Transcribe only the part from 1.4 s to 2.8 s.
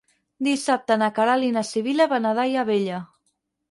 i na Sibil·la van a Daia